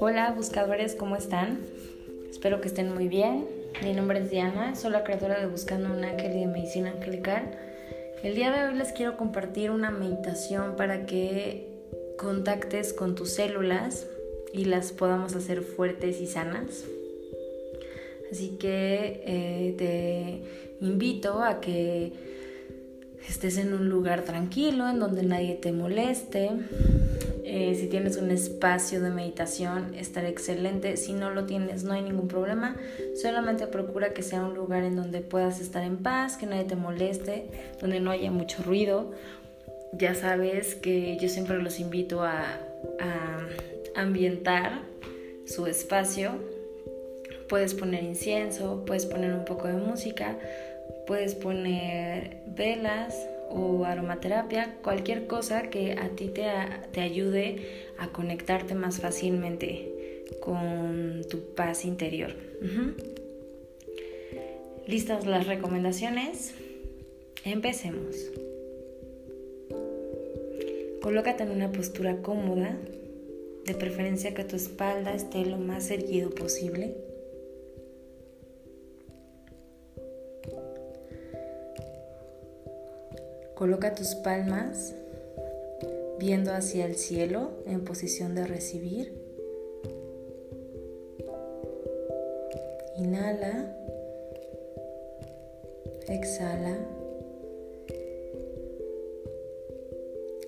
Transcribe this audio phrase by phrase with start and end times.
[0.00, 1.60] Hola buscadores, ¿cómo están?
[2.30, 3.46] Espero que estén muy bien.
[3.82, 7.52] Mi nombre es Diana, soy la creadora de Buscando un Ángel y de Medicina Angelical.
[8.22, 11.66] El día de hoy les quiero compartir una meditación para que
[12.18, 14.06] contactes con tus células
[14.52, 16.84] y las podamos hacer fuertes y sanas.
[18.30, 22.12] Así que eh, te invito a que
[23.26, 26.50] estés en un lugar tranquilo, en donde nadie te moleste.
[27.44, 30.96] Eh, si tienes un espacio de meditación, estará excelente.
[30.96, 32.76] Si no lo tienes, no hay ningún problema.
[33.20, 36.76] Solamente procura que sea un lugar en donde puedas estar en paz, que nadie te
[36.76, 37.46] moleste,
[37.80, 39.12] donde no haya mucho ruido.
[39.92, 42.42] Ya sabes que yo siempre los invito a,
[43.00, 43.46] a
[43.94, 44.82] ambientar
[45.46, 46.38] su espacio
[47.48, 50.36] Puedes poner incienso, puedes poner un poco de música,
[51.08, 53.16] puedes poner velas
[53.48, 56.44] o aromaterapia, cualquier cosa que a ti te,
[56.92, 62.34] te ayude a conectarte más fácilmente con tu paz interior.
[64.86, 66.54] ¿Listas las recomendaciones?
[67.42, 68.14] Empecemos.
[71.00, 72.76] Colócate en una postura cómoda,
[73.64, 77.07] de preferencia que tu espalda esté lo más erguido posible.
[83.58, 84.94] Coloca tus palmas
[86.20, 89.12] viendo hacia el cielo en posición de recibir.
[92.98, 93.76] Inhala.
[96.06, 96.78] Exhala.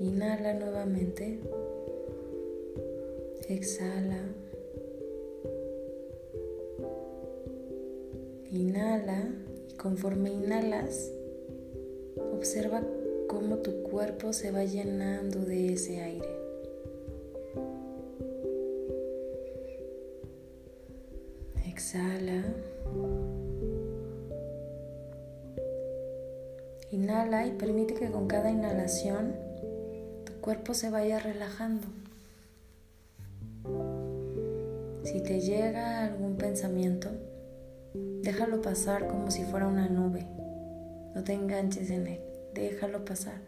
[0.00, 1.38] Inhala nuevamente.
[3.48, 4.18] Exhala.
[8.50, 9.28] Inhala
[9.68, 11.12] y conforme inhalas,
[12.32, 12.82] observa
[13.54, 16.28] tu cuerpo se va llenando de ese aire.
[21.64, 22.42] Exhala.
[26.90, 29.36] Inhala y permite que con cada inhalación
[30.24, 31.86] tu cuerpo se vaya relajando.
[35.04, 37.10] Si te llega algún pensamiento,
[38.22, 40.26] déjalo pasar como si fuera una nube.
[41.14, 42.25] No te enganches en él
[42.62, 43.40] déjalo pasar.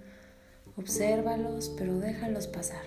[0.76, 2.84] Obsérvalos, pero déjalos pasar.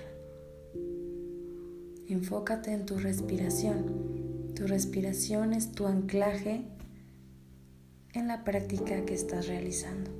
[2.08, 4.54] Enfócate en tu respiración.
[4.56, 6.64] Tu respiración es tu anclaje
[8.14, 10.12] en la práctica que estás realizando.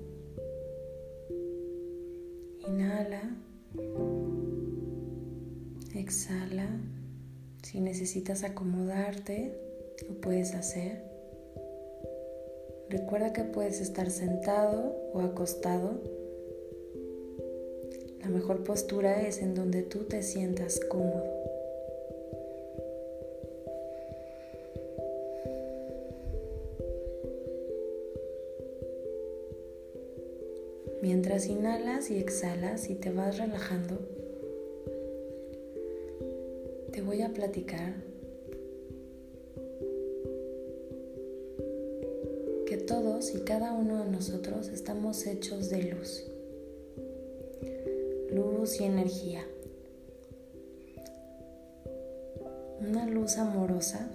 [2.68, 3.22] Inhala.
[5.94, 6.68] Exhala.
[7.62, 9.58] Si necesitas acomodarte,
[10.08, 11.11] lo puedes hacer.
[12.92, 16.02] Recuerda que puedes estar sentado o acostado.
[18.20, 21.24] La mejor postura es en donde tú te sientas cómodo.
[31.02, 34.00] Mientras inhalas y exhalas y te vas relajando,
[36.92, 38.11] te voy a platicar
[43.30, 46.26] y cada uno de nosotros estamos hechos de luz.
[48.32, 49.46] Luz y energía.
[52.80, 54.10] Una luz amorosa,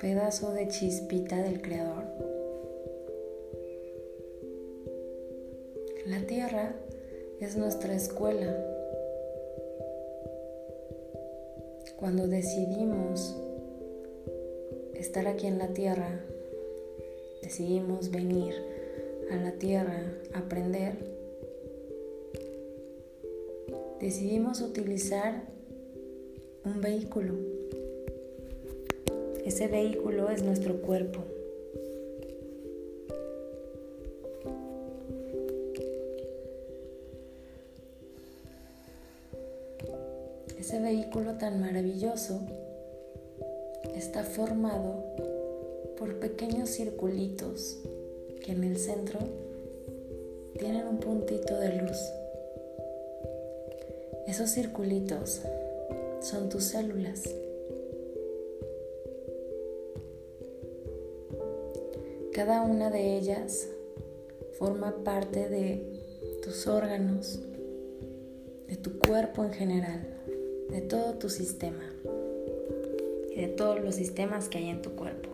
[0.00, 2.06] pedazo de chispita del Creador.
[6.06, 6.74] La tierra
[7.38, 8.52] es nuestra escuela.
[11.96, 13.36] Cuando decidimos
[14.94, 16.20] estar aquí en la tierra
[17.50, 18.54] decidimos venir
[19.32, 20.94] a la tierra a aprender,
[23.98, 25.42] decidimos utilizar
[26.64, 27.34] un vehículo.
[29.44, 31.24] Ese vehículo es nuestro cuerpo.
[40.56, 42.42] Ese vehículo tan maravilloso
[43.96, 45.29] está formado
[46.00, 47.78] por pequeños circulitos
[48.42, 49.18] que en el centro
[50.58, 51.98] tienen un puntito de luz.
[54.26, 55.42] Esos circulitos
[56.22, 57.22] son tus células.
[62.32, 63.68] Cada una de ellas
[64.58, 65.82] forma parte de
[66.42, 67.40] tus órganos,
[68.68, 70.00] de tu cuerpo en general,
[70.70, 71.92] de todo tu sistema
[73.30, 75.29] y de todos los sistemas que hay en tu cuerpo.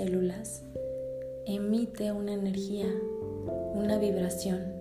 [0.00, 0.62] Células
[1.44, 2.88] emite una energía,
[3.74, 4.72] una vibración.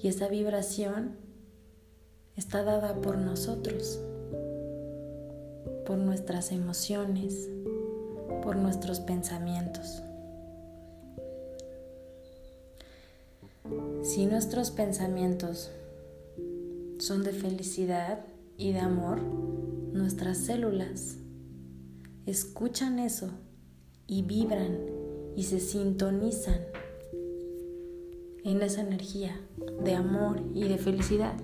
[0.00, 1.16] Y esa vibración
[2.34, 4.00] está dada por nosotros,
[5.86, 7.48] por nuestras emociones,
[8.42, 10.02] por nuestros pensamientos.
[14.02, 15.70] Si nuestros pensamientos
[16.98, 18.24] son de felicidad
[18.56, 21.14] y de amor, nuestras células
[22.26, 23.30] escuchan eso
[24.10, 24.76] y vibran
[25.36, 26.60] y se sintonizan
[28.44, 29.40] en esa energía
[29.84, 31.34] de amor y de felicidad.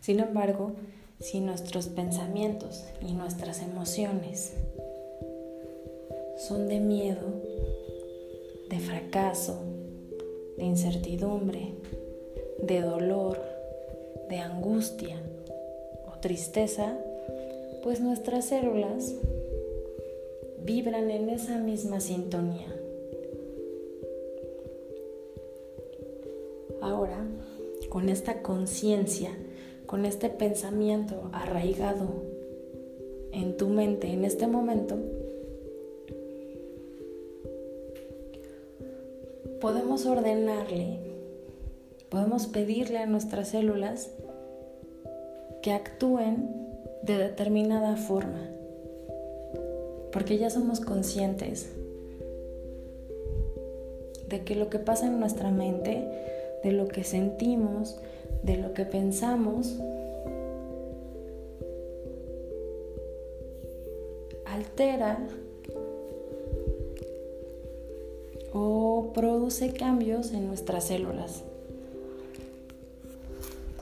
[0.00, 0.72] Sin embargo,
[1.20, 4.54] si nuestros pensamientos y nuestras emociones
[6.48, 7.42] son de miedo,
[8.68, 9.62] de fracaso,
[10.58, 11.74] de incertidumbre,
[12.60, 13.40] de dolor,
[14.28, 15.16] de angustia
[16.08, 16.98] o tristeza,
[17.84, 19.14] pues nuestras células
[20.64, 22.66] vibran en esa misma sintonía.
[26.80, 27.26] Ahora,
[27.88, 29.30] con esta conciencia,
[29.86, 32.08] con este pensamiento arraigado
[33.32, 34.96] en tu mente en este momento,
[39.60, 40.98] podemos ordenarle,
[42.08, 44.10] podemos pedirle a nuestras células
[45.62, 46.48] que actúen
[47.02, 48.50] de determinada forma,
[50.12, 51.70] porque ya somos conscientes
[54.28, 56.06] de que lo que pasa en nuestra mente,
[56.62, 57.96] de lo que sentimos,
[58.42, 59.76] de lo que pensamos,
[64.46, 65.18] altera
[68.52, 71.42] o produce cambios en nuestras células.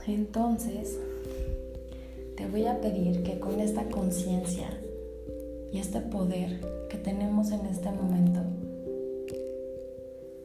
[0.07, 0.97] Entonces,
[2.35, 4.78] te voy a pedir que con esta conciencia
[5.71, 8.41] y este poder que tenemos en este momento,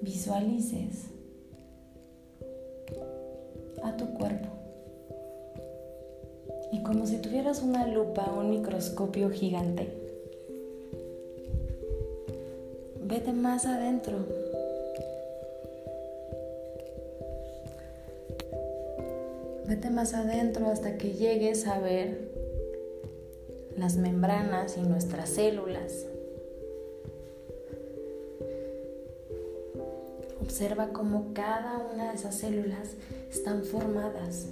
[0.01, 1.07] visualices
[3.83, 4.49] a tu cuerpo.
[6.73, 10.05] Y como si tuvieras una lupa o un microscopio gigante,
[13.07, 14.17] Vete más adentro.
[19.69, 22.24] Vete más adentro hasta que llegues a ver
[23.85, 26.07] las membranas y nuestras células.
[30.41, 32.95] Observa cómo cada una de esas células
[33.31, 34.47] están formadas.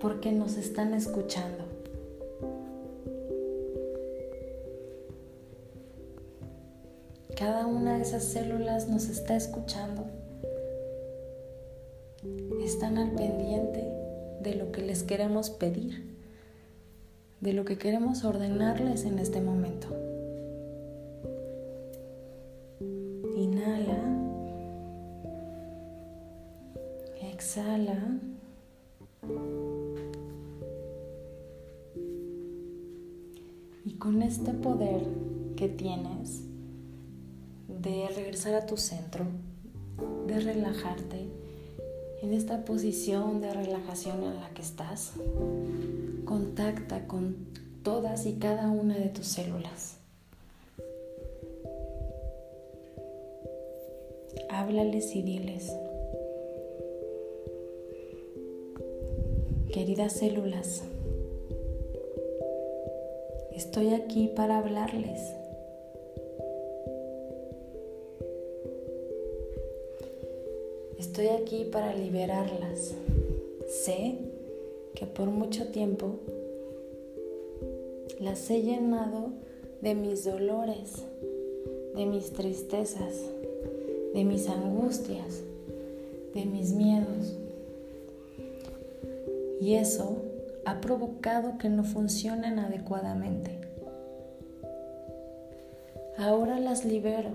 [0.00, 1.64] Porque nos están escuchando.
[7.36, 10.04] Cada una de esas células nos está escuchando.
[12.62, 13.93] Están al pendiente
[14.44, 16.04] de lo que les queremos pedir,
[17.40, 19.88] de lo que queremos ordenarles en este momento.
[23.34, 23.98] Inhala.
[27.32, 28.20] Exhala.
[33.86, 35.02] Y con este poder
[35.56, 36.42] que tienes,
[37.68, 39.24] de regresar a tu centro,
[40.26, 41.43] de relajarte
[42.24, 45.12] en esta posición de relajación en la que estás.
[46.24, 47.36] Contacta con
[47.82, 49.98] todas y cada una de tus células.
[54.48, 55.70] Háblales y diles,
[59.72, 60.82] queridas células,
[63.52, 65.43] estoy aquí para hablarles.
[71.16, 72.92] Estoy aquí para liberarlas.
[73.68, 74.16] Sé
[74.96, 76.16] que por mucho tiempo
[78.18, 79.28] las he llenado
[79.80, 81.04] de mis dolores,
[81.94, 83.30] de mis tristezas,
[84.12, 85.42] de mis angustias,
[86.34, 87.36] de mis miedos.
[89.60, 90.16] Y eso
[90.64, 93.52] ha provocado que no funcionen adecuadamente.
[96.18, 97.30] Ahora las libero.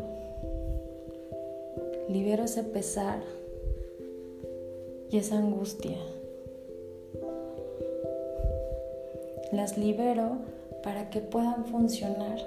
[2.09, 3.21] Libero ese pesar,
[5.11, 5.97] y esa angustia.
[9.51, 10.37] Las libero
[10.83, 12.37] para que puedan funcionar,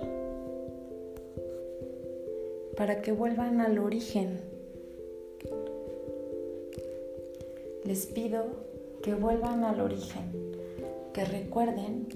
[2.77, 4.41] para que vuelvan al origen.
[7.85, 8.45] Les pido
[9.03, 10.55] que vuelvan al origen,
[11.13, 12.07] que recuerden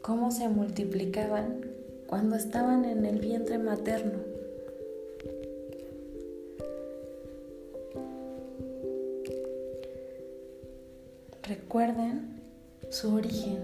[0.00, 1.66] cómo se multiplicaban
[2.06, 4.31] cuando estaban en el vientre materno.
[13.02, 13.58] Su origen.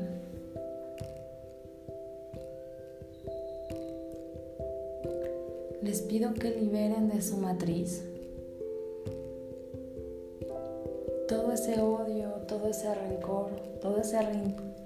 [5.80, 8.02] Les pido que liberen de su matriz
[11.28, 14.18] todo ese odio, todo ese rencor, todo ese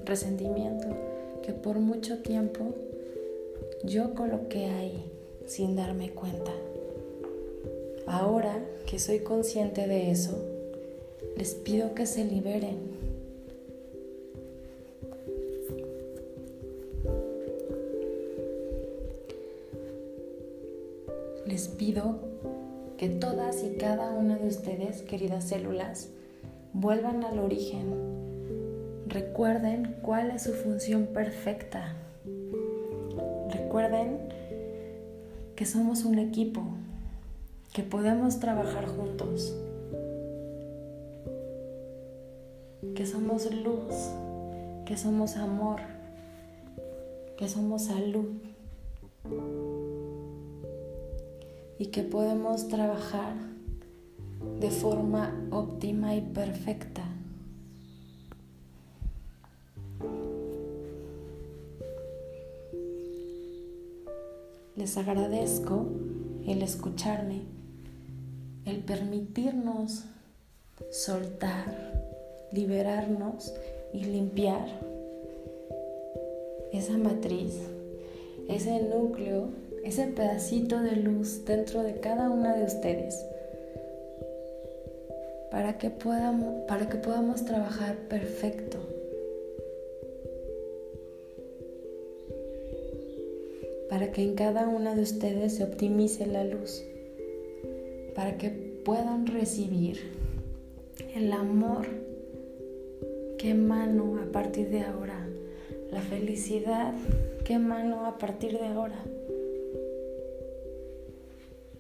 [0.05, 0.89] resentimiento
[1.43, 2.75] que por mucho tiempo
[3.85, 5.11] yo coloqué ahí
[5.47, 6.53] sin darme cuenta.
[8.07, 10.37] Ahora que soy consciente de eso,
[11.39, 12.92] les pido que se liberen.
[25.07, 26.09] Queridas células,
[26.73, 27.95] vuelvan al origen.
[29.07, 31.95] Recuerden cuál es su función perfecta.
[33.51, 34.19] Recuerden
[35.57, 36.63] que somos un equipo,
[37.75, 39.55] que podemos trabajar juntos,
[42.95, 43.95] que somos luz,
[44.87, 45.81] que somos amor,
[47.37, 48.31] que somos salud
[51.79, 53.52] y que podemos trabajar
[54.61, 57.03] de forma óptima y perfecta.
[64.77, 65.87] Les agradezco
[66.47, 67.43] el escucharme,
[68.65, 70.05] el permitirnos
[70.91, 71.93] soltar,
[72.53, 73.53] liberarnos
[73.93, 74.67] y limpiar
[76.73, 77.61] esa matriz,
[78.49, 79.51] ese núcleo,
[79.85, 83.25] ese pedacito de luz dentro de cada una de ustedes
[85.53, 88.79] para que podamos, para que podamos trabajar perfecto.
[93.91, 96.83] Para que en cada una de ustedes se optimice la luz.
[98.15, 100.01] Para que puedan recibir
[101.15, 101.87] el amor
[103.37, 105.29] que emano a partir de ahora.
[105.91, 106.95] La felicidad
[107.45, 109.05] que emano a partir de ahora.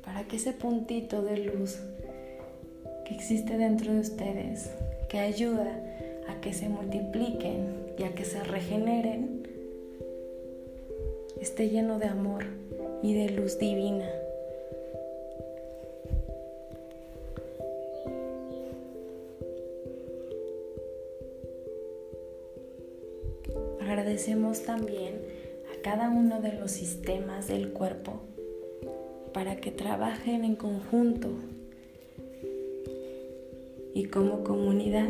[0.05, 1.79] Para que ese puntito de luz
[3.11, 4.71] existe dentro de ustedes,
[5.09, 5.78] que ayuda
[6.28, 9.47] a que se multipliquen y a que se regeneren,
[11.40, 12.44] esté lleno de amor
[13.02, 14.09] y de luz divina.
[23.80, 25.21] Agradecemos también
[25.73, 28.21] a cada uno de los sistemas del cuerpo
[29.35, 31.28] para que trabajen en conjunto
[33.95, 35.09] y como comunidad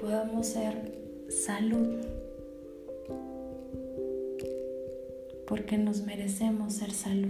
[0.00, 0.92] podamos ser
[1.28, 2.00] salud,
[5.46, 7.28] porque nos merecemos ser salud.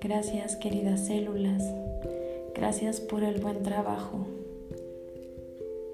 [0.00, 1.62] Gracias queridas células,
[2.54, 4.26] gracias por el buen trabajo,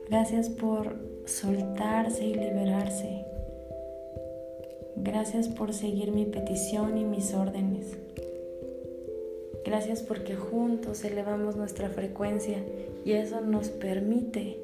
[0.08, 0.96] gracias por
[1.26, 3.24] soltarse y liberarse,
[4.96, 7.96] gracias por seguir mi petición y mis órdenes.
[9.64, 12.58] Gracias porque juntos elevamos nuestra frecuencia
[13.04, 14.58] y eso nos permite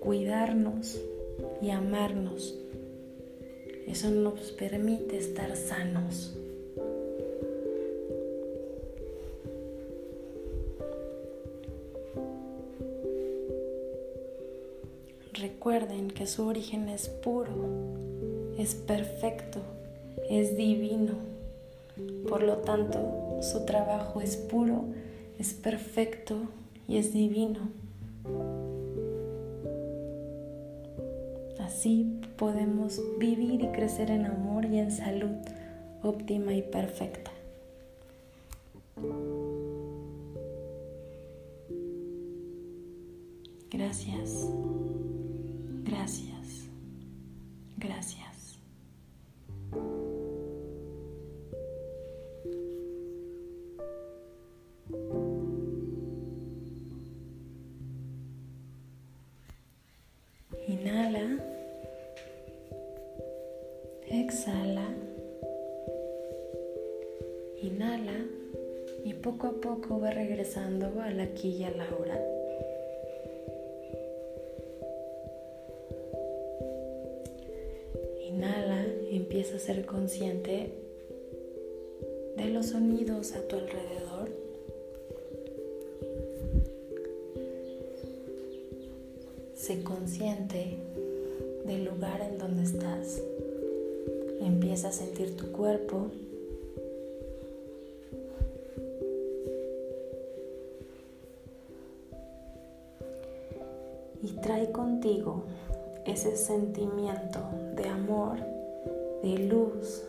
[0.00, 1.00] cuidarnos
[1.62, 2.58] y amarnos.
[3.86, 6.36] Eso nos permite estar sanos.
[15.32, 17.50] Recuerden que su origen es puro,
[18.58, 19.60] es perfecto,
[20.28, 21.29] es divino.
[22.28, 24.84] Por lo tanto, su trabajo es puro,
[25.38, 26.36] es perfecto
[26.86, 27.60] y es divino.
[31.58, 35.30] Así podemos vivir y crecer en amor y en salud
[36.02, 37.30] óptima y perfecta.
[43.70, 44.39] Gracias,
[69.40, 72.20] poco a poco va regresando al aquí y a la hora.
[78.28, 80.72] Inhala empieza a ser consciente
[82.36, 84.28] de los sonidos a tu alrededor.
[89.54, 90.76] Sé consciente
[91.64, 93.22] del lugar en donde estás.
[94.42, 96.10] Empieza a sentir tu cuerpo.
[106.20, 107.40] Ese sentimiento
[107.76, 108.36] de amor,
[109.22, 110.04] de luz,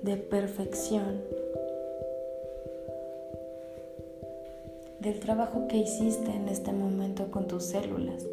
[0.00, 1.22] de perfección,
[5.00, 8.24] del trabajo que hiciste en este momento con tus células.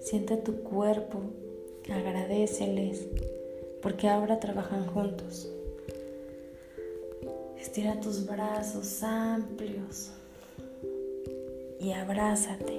[0.00, 1.20] Siente tu cuerpo,
[1.90, 3.06] agradeceles,
[3.80, 5.50] porque ahora trabajan juntos.
[7.58, 10.10] Estira tus brazos amplios
[11.80, 12.77] y abrázate.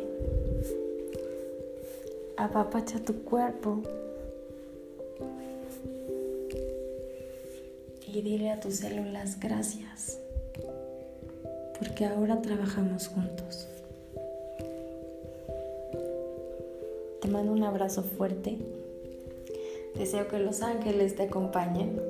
[2.39, 3.81] Apapacha tu cuerpo
[8.07, 10.19] y dile a tus células gracias,
[11.77, 13.67] porque ahora trabajamos juntos.
[17.21, 18.57] Te mando un abrazo fuerte.
[19.95, 22.01] Deseo que los ángeles te acompañen,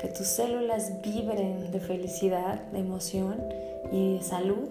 [0.00, 3.42] que tus células vibren de felicidad, de emoción
[3.90, 4.68] y de salud,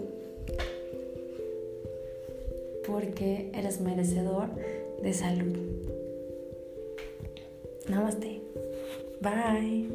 [2.88, 4.48] porque eres merecedor
[5.02, 5.58] de salud.
[7.90, 8.42] Namaste.
[9.22, 9.87] Bye.